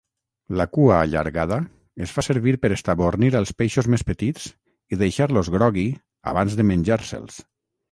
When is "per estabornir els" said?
2.63-3.53